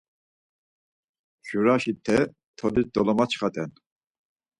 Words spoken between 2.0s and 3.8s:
te tolis dolomaçxat̆en.